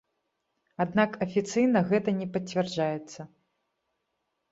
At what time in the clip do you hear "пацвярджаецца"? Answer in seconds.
2.37-3.21